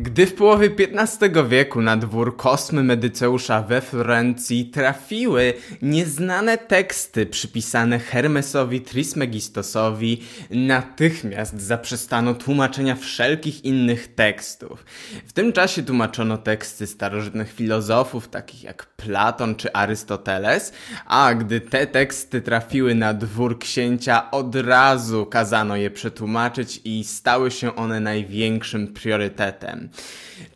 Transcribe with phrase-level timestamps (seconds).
[0.00, 7.98] Gdy w połowie XV wieku na dwór Kosmy Medyceusza we Florencji trafiły nieznane teksty przypisane
[7.98, 14.84] Hermesowi Trismegistosowi, natychmiast zaprzestano tłumaczenia wszelkich innych tekstów.
[15.26, 20.72] W tym czasie tłumaczono teksty starożytnych filozofów, takich jak Platon czy Arystoteles,
[21.06, 27.50] a gdy te teksty trafiły na dwór księcia, od razu kazano je przetłumaczyć i stały
[27.50, 29.87] się one największym priorytetem.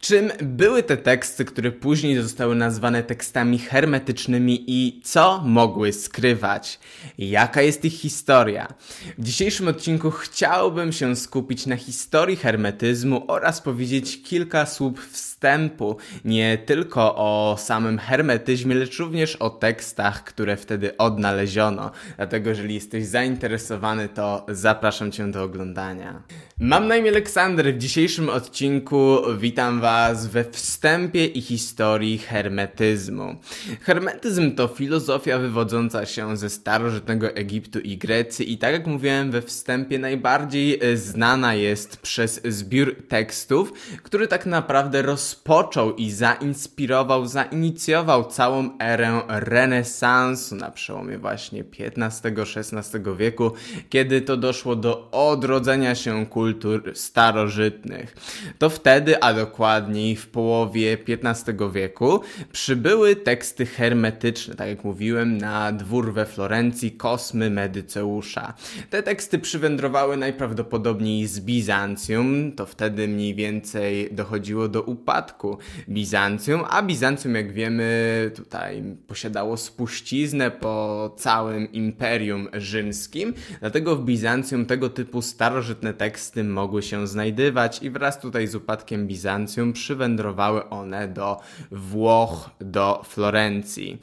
[0.01, 6.79] Czym były te teksty, które później zostały nazwane tekstami hermetycznymi i co mogły skrywać?
[7.18, 8.75] Jaka jest ich historia?
[9.18, 16.58] W dzisiejszym odcinku chciałbym się skupić na historii hermetyzmu oraz powiedzieć kilka słów wstępu, nie
[16.58, 21.91] tylko o samym hermetyzmie, lecz również o tekstach, które wtedy odnaleziono.
[22.17, 26.22] Dlatego, jeżeli jesteś zainteresowany, to zapraszam Cię do oglądania.
[26.61, 27.75] Mam na imię Aleksander.
[27.75, 33.36] W dzisiejszym odcinku witam Was we wstępie i historii hermetyzmu.
[33.80, 39.42] Hermetyzm to filozofia wywodząca się ze starożytnego Egiptu i Grecji i tak jak mówiłem we
[39.42, 48.78] wstępie, najbardziej znana jest przez zbiór tekstów, który tak naprawdę rozpoczął i zainspirował, zainicjował całą
[48.78, 53.52] erę renesansu na przełomie właśnie XV-XVI wieku,
[53.88, 58.16] kiedy to doszło do odrodzenia się kultur starożytnych.
[58.58, 62.20] To wtedy, a dokładniej w połowie XV wieku,
[62.53, 68.55] przybyły teksty hermetyczne, tak jak mówiłem, na dwór we Florencji Kosmy Medyceusza.
[68.91, 76.83] Te teksty przywędrowały najprawdopodobniej z Bizancjum, to wtedy mniej więcej dochodziło do upadku Bizancjum, a
[76.83, 85.22] Bizancjum, jak wiemy, tutaj posiadało spuściznę po całym Imperium Rzymskim, dlatego w Bizancjum tego typu
[85.22, 91.40] starożytne teksty mogły się znajdywać i wraz tutaj z upadkiem Bizancjum przywędrowały one do
[91.70, 93.98] Włoch, do Florencji.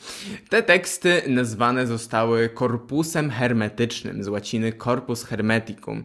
[0.50, 6.04] Te teksty nazwane zostały korpusem hermetycznym, z łaciny corpus hermeticum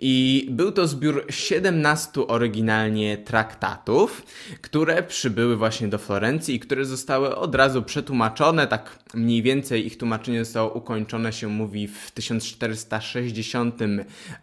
[0.00, 4.22] i był to zbiór 17 oryginalnie traktatów,
[4.62, 9.98] które przybyły właśnie do Florencji i które zostały od razu przetłumaczone, tak mniej więcej ich
[9.98, 13.78] tłumaczenie zostało ukończone się mówi w 1460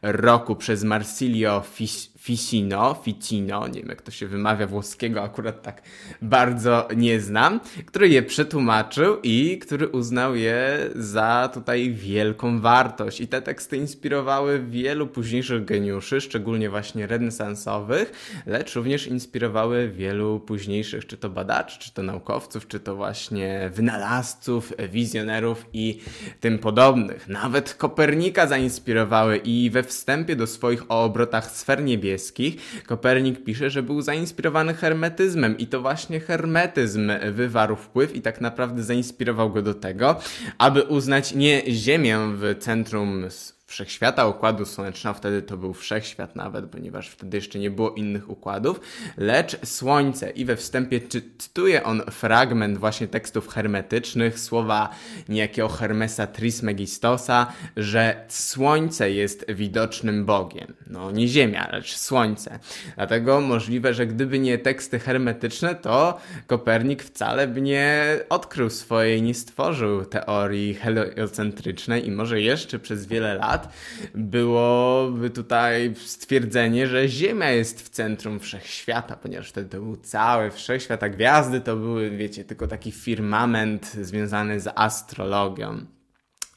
[0.01, 5.81] roku przez Marsilio Fis Ficino, Ficino, nie wiem jak to się wymawia włoskiego, akurat tak
[6.21, 13.21] bardzo nie znam, który je przetłumaczył i który uznał je za tutaj wielką wartość.
[13.21, 18.11] I te teksty inspirowały wielu późniejszych geniuszy, szczególnie właśnie renesansowych,
[18.45, 24.73] lecz również inspirowały wielu późniejszych, czy to badaczy, czy to naukowców, czy to właśnie wynalazców,
[24.89, 25.99] wizjonerów i
[26.39, 27.27] tym podobnych.
[27.27, 33.69] Nawet Kopernika zainspirowały i we wstępie do swoich o obrotach sfer niebieskich niebieskich, Kopernik pisze,
[33.69, 39.61] że był zainspirowany hermetyzmem i to właśnie hermetyzm wywarł wpływ i tak naprawdę zainspirował go
[39.61, 40.19] do tego,
[40.57, 43.29] aby uznać nie Ziemię w centrum
[43.65, 48.79] wszechświata, układu słonecznego, wtedy to był wszechświat nawet, ponieważ wtedy jeszcze nie było innych układów,
[49.17, 50.29] lecz Słońce.
[50.29, 51.01] I we wstępie
[51.37, 54.89] cytuje on fragment właśnie tekstów hermetycznych, słowa
[55.29, 60.73] niejakiego Hermesa Trismegistosa, że Słońce jest widocznym Bogiem.
[60.87, 62.59] No nie Ziemia, lecz Słońce.
[62.95, 69.33] Dlatego możliwe, że gdyby nie teksty hermetyczne, to Kopernik wcale by nie odkrył swojej, nie
[69.33, 73.73] stworzył teorii heliocentrycznej i może jeszcze przez wiele lat lat
[74.15, 81.03] byłoby tutaj stwierdzenie, że Ziemia jest w centrum wszechświata, ponieważ wtedy to był cały wszechświat,
[81.03, 85.85] a gwiazdy to były, wiecie, tylko taki firmament związany z astrologią.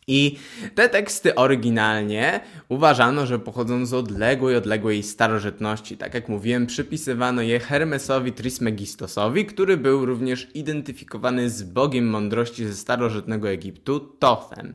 [0.09, 0.39] I
[0.75, 5.97] te teksty oryginalnie uważano, że pochodzą z odległej, odległej starożytności.
[5.97, 12.75] Tak jak mówiłem, przypisywano je Hermesowi Trismegistosowi, który był również identyfikowany z bogiem mądrości ze
[12.75, 14.75] starożytnego Egiptu, Tothem.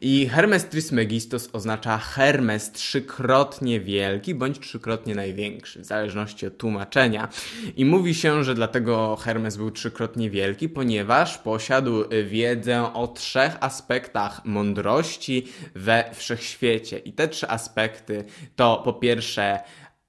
[0.00, 7.28] I Hermes Trismegistos oznacza Hermes trzykrotnie wielki bądź trzykrotnie największy, w zależności od tłumaczenia.
[7.76, 14.44] I mówi się, że dlatego Hermes był trzykrotnie wielki, ponieważ posiadł wiedzę o trzech aspektach
[14.44, 16.98] mądrości mądrości we wszechświecie.
[16.98, 18.24] I te trzy aspekty
[18.56, 19.60] to po pierwsze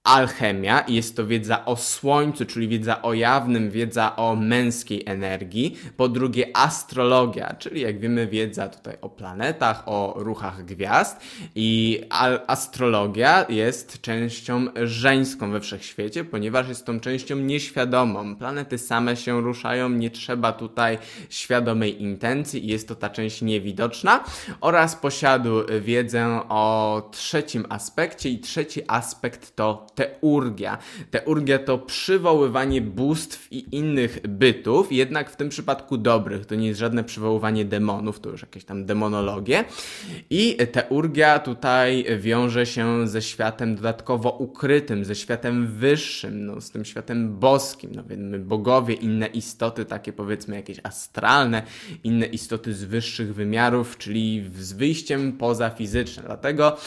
[0.03, 5.77] alchemia jest to wiedza o słońcu, czyli wiedza o jawnym, wiedza o męskiej energii.
[5.97, 11.17] Po drugie astrologia, czyli jak wiemy wiedza tutaj o planetach, o ruchach gwiazd
[11.55, 12.01] i
[12.47, 18.35] astrologia jest częścią żeńską we wszechświecie, ponieważ jest tą częścią nieświadomą.
[18.35, 20.97] Planety same się ruszają, nie trzeba tutaj
[21.29, 24.23] świadomej intencji i jest to ta część niewidoczna
[24.61, 25.49] oraz posiadł
[25.81, 30.78] wiedzę o trzecim aspekcie i trzeci aspekt to teurgia.
[31.12, 36.45] Teurgia to przywoływanie bóstw i innych bytów, jednak w tym przypadku dobrych.
[36.45, 39.63] To nie jest żadne przywoływanie demonów, to już jakieś tam demonologie.
[40.30, 46.86] I teurgia tutaj wiąże się ze światem dodatkowo ukrytym, ze światem wyższym, no, z tym
[46.86, 47.92] światem boskim.
[47.95, 51.63] No, wiemy, bogowie, inne istoty, takie powiedzmy jakieś astralne,
[52.04, 56.24] inne istoty z wyższych wymiarów, czyli z wyjściem poza fizyczne.
[56.25, 56.78] Dlatego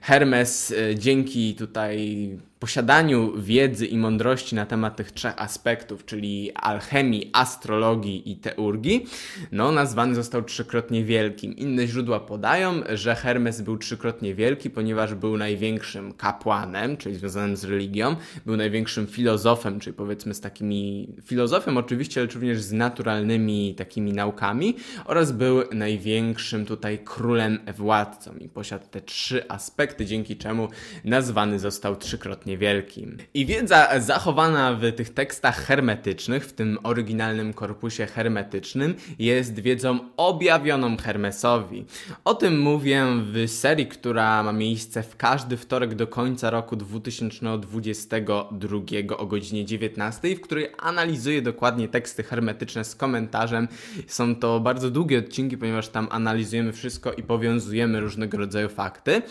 [0.00, 7.30] Hermes e, dzięki tutaj posiadaniu wiedzy i mądrości na temat tych trzech aspektów, czyli alchemii,
[7.32, 9.06] astrologii i teurgii,
[9.52, 11.56] no nazwany został trzykrotnie wielkim.
[11.56, 17.64] Inne źródła podają, że Hermes był trzykrotnie wielki, ponieważ był największym kapłanem, czyli związanym z
[17.64, 18.16] religią,
[18.46, 24.76] był największym filozofem, czyli powiedzmy z takimi filozofem oczywiście, ale również z naturalnymi takimi naukami
[25.04, 30.68] oraz był największym tutaj królem władcą i posiadł te trzy aspekty, dzięki czemu
[31.04, 33.16] nazwany został trzykrotnie wielkim.
[33.34, 40.96] I wiedza zachowana w tych tekstach hermetycznych, w tym oryginalnym korpusie hermetycznym, jest wiedzą objawioną
[40.96, 41.84] Hermesowi.
[42.24, 48.78] O tym mówię w serii, która ma miejsce w każdy wtorek do końca roku 2022
[49.16, 53.68] o godzinie 19, w której analizuję dokładnie teksty hermetyczne z komentarzem.
[54.06, 59.22] Są to bardzo długie odcinki, ponieważ tam analizujemy wszystko i powiązujemy różnego rodzaju fakty.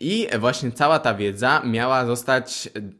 [0.00, 2.57] I właśnie cała ta wiedza miała zostać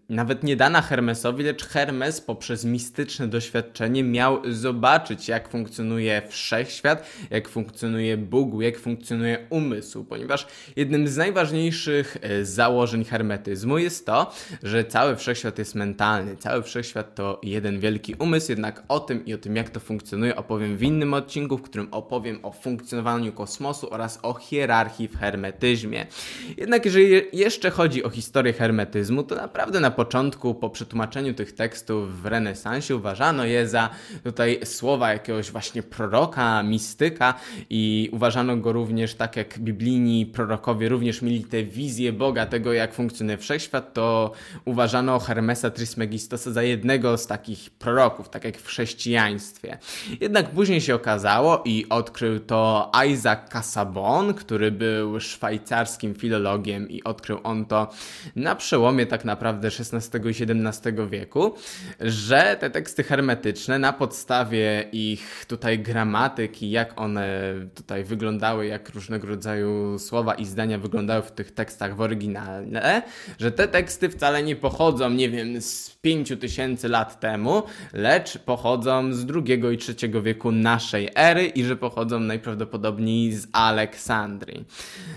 [0.08, 7.48] nawet nie dana Hermesowi, lecz Hermes poprzez mistyczne doświadczenie miał zobaczyć, jak funkcjonuje wszechświat, jak
[7.48, 10.46] funkcjonuje Bóg, jak funkcjonuje umysł, ponieważ
[10.76, 14.32] jednym z najważniejszych e, założeń hermetyzmu jest to,
[14.62, 19.34] że cały wszechświat jest mentalny, cały wszechświat to jeden wielki umysł, jednak o tym i
[19.34, 23.90] o tym, jak to funkcjonuje, opowiem w innym odcinku, w którym opowiem o funkcjonowaniu kosmosu
[23.90, 26.06] oraz o hierarchii w hermetyzmie.
[26.56, 32.22] Jednak jeżeli jeszcze chodzi o historię hermetyzmu, to naprawdę na początku, po przetłumaczeniu tych tekstów
[32.22, 33.90] w renesansie, uważano je za
[34.24, 37.34] tutaj słowa jakiegoś właśnie proroka, mistyka
[37.70, 42.94] i uważano go również tak jak biblijni prorokowie również mieli te wizje Boga, tego jak
[42.94, 44.32] funkcjonuje wszechświat, to
[44.64, 49.78] uważano Hermesa Trismegistosa za jednego z takich proroków, tak jak w chrześcijaństwie.
[50.20, 57.40] Jednak później się okazało i odkrył to Isaac Casabon, który był szwajcarskim filologiem i odkrył
[57.42, 57.88] on to
[58.36, 61.54] na przełomie tak naprawdę naprawdę XVI i XVII wieku,
[62.00, 69.26] że te teksty hermetyczne na podstawie ich tutaj gramatyki, jak one tutaj wyglądały, jak różnego
[69.26, 73.02] rodzaju słowa i zdania wyglądały w tych tekstach w oryginale,
[73.38, 77.62] że te teksty wcale nie pochodzą, nie wiem, z 5000 lat temu,
[77.92, 84.64] lecz pochodzą z II i III wieku naszej ery i że pochodzą najprawdopodobniej z Aleksandrii.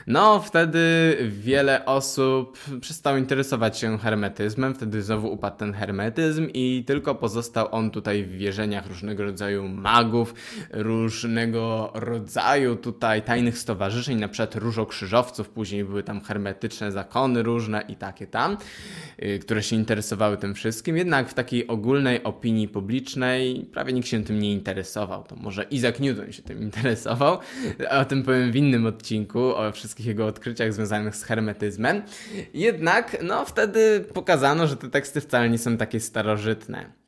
[0.07, 0.81] No, wtedy
[1.29, 7.91] wiele osób przestało interesować się hermetyzmem, wtedy znowu upadł ten hermetyzm i tylko pozostał on
[7.91, 10.33] tutaj w wierzeniach różnego rodzaju magów,
[10.69, 17.95] różnego rodzaju tutaj tajnych stowarzyszeń, na przykład różokrzyżowców, później były tam hermetyczne zakony różne i
[17.95, 18.57] takie tam,
[19.23, 24.23] y, które się interesowały tym wszystkim, jednak w takiej ogólnej opinii publicznej prawie nikt się
[24.23, 25.23] tym nie interesował.
[25.23, 27.39] To może Isaac Newton się tym interesował,
[27.89, 32.01] o tym powiem w innym odcinku, o wszystkich jego odkryciach związanych z hermetyzmem.
[32.53, 37.00] Jednak, no wtedy pokazano, że te teksty wcale nie są takie starożytne.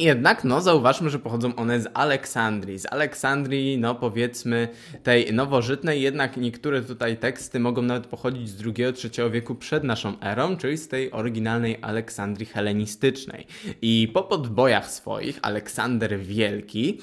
[0.00, 2.78] Jednak, no, zauważmy, że pochodzą one z Aleksandrii.
[2.78, 4.68] Z Aleksandrii, no, powiedzmy,
[5.02, 10.56] tej nowożytnej, jednak niektóre tutaj teksty mogą nawet pochodzić z II-III wieku przed naszą erą,
[10.56, 13.46] czyli z tej oryginalnej Aleksandrii helenistycznej.
[13.82, 16.98] I po podbojach swoich Aleksander Wielki,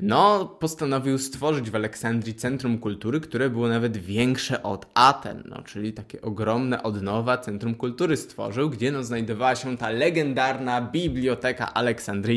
[0.00, 5.92] no, postanowił stworzyć w Aleksandrii centrum kultury, które było nawet większe od Aten, no, czyli
[5.92, 11.74] takie ogromne od nowa centrum kultury stworzył, gdzie, no, znajdowała się ta legendarna biblioteka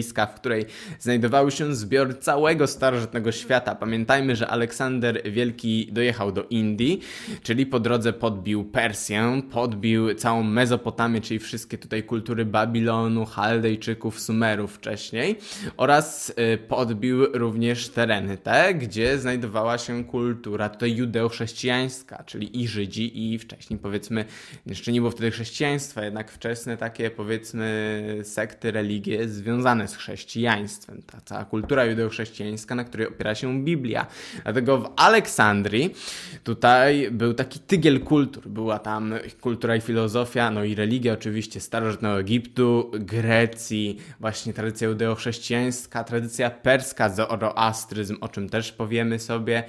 [0.03, 0.65] w której
[0.99, 3.75] znajdowały się zbiór całego starożytnego świata.
[3.75, 7.01] Pamiętajmy, że Aleksander Wielki dojechał do Indii,
[7.43, 14.73] czyli po drodze podbił Persję, podbił całą Mezopotamię, czyli wszystkie tutaj kultury Babilonu, Chaldejczyków, Sumerów
[14.73, 15.37] wcześniej
[15.77, 23.33] oraz y, podbił również tereny te, gdzie znajdowała się kultura tutaj judeo-chrześcijańska, czyli i Żydzi
[23.33, 24.25] i wcześniej powiedzmy,
[24.65, 31.01] jeszcze nie było wtedy chrześcijaństwa, jednak wczesne takie powiedzmy sekty, religie związane z chrześcijaństwem.
[31.01, 34.07] Ta cała kultura judeochrześcijańska, na której opiera się Biblia.
[34.43, 35.95] Dlatego w Aleksandrii
[36.43, 38.47] tutaj był taki tygiel kultur.
[38.47, 46.03] Była tam kultura i filozofia, no i religia oczywiście starożytnego Egiptu, Grecji, właśnie tradycja judeochrześcijańska,
[46.03, 49.63] tradycja perska, zoroastryzm, o czym też powiemy sobie,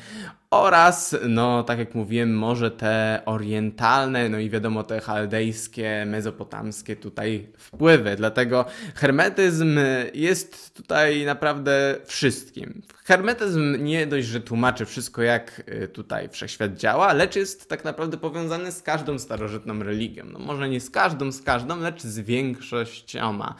[0.52, 7.48] oraz, no tak jak mówiłem, może te orientalne, no i wiadomo te chaldejskie, mezopotamskie tutaj
[7.58, 8.16] wpływy.
[8.16, 9.78] Dlatego hermetyzm
[10.14, 12.82] jest tutaj naprawdę wszystkim.
[13.04, 18.16] Hermetyzm nie dość, że tłumaczy wszystko, jak y, tutaj wszechświat działa, lecz jest tak naprawdę
[18.16, 20.24] powiązany z każdą starożytną religią.
[20.32, 23.54] No może nie z każdą, z każdą, lecz z większościoma.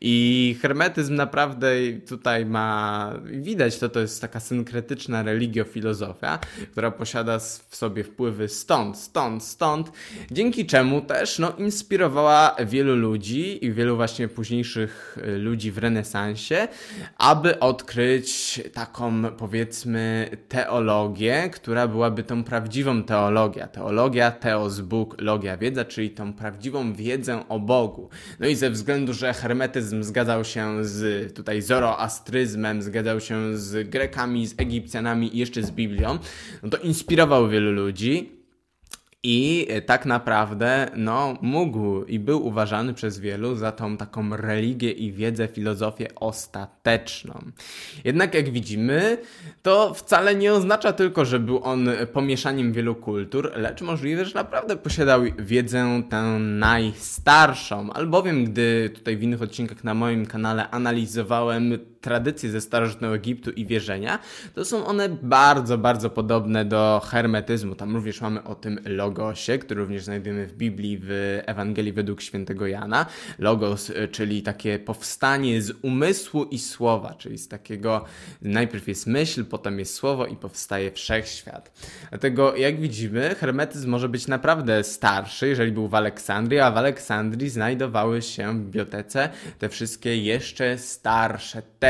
[0.00, 1.68] I hermetyzm naprawdę
[2.08, 5.22] tutaj ma, widać to, to jest taka synkretyczna
[6.72, 9.92] która posiada w sobie wpływy stąd, stąd, stąd,
[10.30, 16.68] dzięki czemu też no, inspirowała wielu ludzi i wielu właśnie późniejszych y, ludzi w renesansie,
[17.18, 23.68] aby odkryć taką powiedzmy teologię, która byłaby tą prawdziwą teologią.
[23.72, 28.08] Teologia, teos, Bóg, logia, wiedza, czyli tą prawdziwą wiedzę o Bogu.
[28.40, 34.46] No i ze względu, że hermetyzm zgadzał się z tutaj zoroastryzmem, zgadzał się z Grekami,
[34.46, 36.18] z Egipcjanami i jeszcze z Biblią,
[36.62, 38.40] no to inspirował wielu ludzi.
[39.22, 45.12] I tak naprawdę, no, mógł i był uważany przez wielu za tą taką religię i
[45.12, 47.42] wiedzę, filozofię ostateczną.
[48.04, 49.18] Jednak jak widzimy,
[49.62, 54.76] to wcale nie oznacza tylko, że był on pomieszaniem wielu kultur, lecz możliwe, że naprawdę
[54.76, 57.92] posiadał wiedzę tę najstarszą.
[57.92, 63.66] Albowiem, gdy tutaj w innych odcinkach na moim kanale analizowałem tradycje ze starożytnego Egiptu i
[63.66, 64.18] wierzenia,
[64.54, 67.74] to są one bardzo, bardzo podobne do hermetyzmu.
[67.74, 72.66] Tam również mamy o tym logosie, który również znajdujemy w Biblii, w Ewangelii według świętego
[72.66, 73.06] Jana.
[73.38, 78.04] Logos, y, czyli takie powstanie z umysłu i słowa, czyli z takiego
[78.42, 81.72] najpierw jest myśl, potem jest słowo i powstaje wszechświat.
[82.10, 87.50] Dlatego, jak widzimy, hermetyzm może być naprawdę starszy, jeżeli był w Aleksandrii, a w Aleksandrii
[87.50, 89.28] znajdowały się w bibliotece
[89.58, 91.89] te wszystkie jeszcze starsze teksty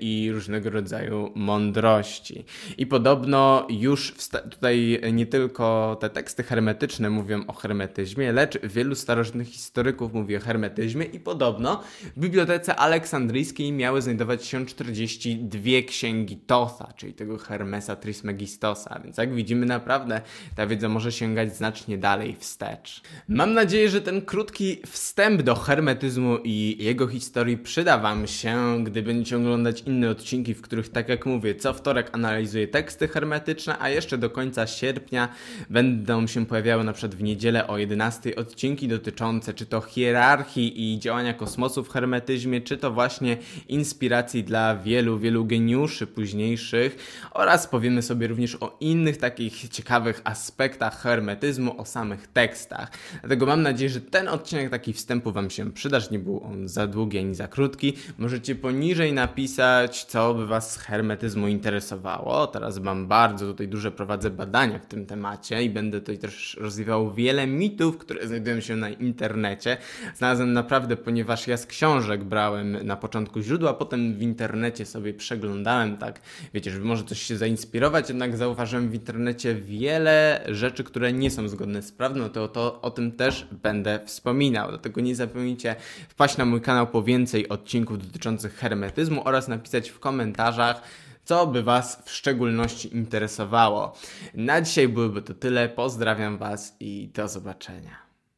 [0.00, 2.44] i różnego rodzaju mądrości.
[2.78, 4.14] I podobno już
[4.50, 10.40] tutaj nie tylko te teksty hermetyczne mówią o hermetyzmie, lecz wielu starożytnych historyków mówi o
[10.40, 11.82] hermetyzmie i podobno
[12.16, 19.34] w Bibliotece Aleksandryjskiej miały znajdować się 42 księgi Totha, czyli tego Hermesa Trismegistosa, więc jak
[19.34, 20.20] widzimy naprawdę
[20.56, 23.02] ta wiedza może sięgać znacznie dalej wstecz.
[23.28, 29.02] Mam nadzieję, że ten krótki wstęp do hermetyzmu i jego historii przyda Wam się, gdy
[29.02, 33.76] będziecie możecie oglądać inne odcinki, w których, tak jak mówię, co wtorek analizuję teksty hermetyczne,
[33.78, 35.28] a jeszcze do końca sierpnia
[35.70, 40.98] będą się pojawiały na przykład w niedzielę o 11 odcinki dotyczące czy to hierarchii i
[40.98, 43.36] działania kosmosu w hermetyzmie, czy to właśnie
[43.68, 46.96] inspiracji dla wielu, wielu geniuszy późniejszych
[47.30, 52.90] oraz powiemy sobie również o innych takich ciekawych aspektach hermetyzmu, o samych tekstach.
[53.20, 56.68] Dlatego mam nadzieję, że ten odcinek taki wstępu Wam się przyda, że nie był on
[56.68, 57.92] za długi ani za krótki.
[58.18, 62.46] Możecie poniżej na napisać, co by Was z hermetyzmu interesowało.
[62.46, 67.12] Teraz mam bardzo tutaj duże prowadzę badania w tym temacie i będę tutaj też rozwijał
[67.12, 69.76] wiele mitów, które znajdują się na internecie.
[70.14, 75.96] Znalazłem naprawdę, ponieważ ja z książek brałem na początku źródła, potem w internecie sobie przeglądałem,
[75.96, 76.20] tak,
[76.54, 81.48] wiecie, żeby może coś się zainspirować, jednak zauważyłem w internecie wiele rzeczy, które nie są
[81.48, 84.68] zgodne z prawdą, to, to o tym też będę wspominał.
[84.68, 85.76] Dlatego nie zapomnijcie
[86.08, 90.82] wpaść na mój kanał po więcej odcinków dotyczących hermetyzmu, oraz napisać w komentarzach,
[91.24, 93.96] co by Was w szczególności interesowało.
[94.34, 95.68] Na dzisiaj byłoby to tyle.
[95.68, 98.11] Pozdrawiam Was i do zobaczenia.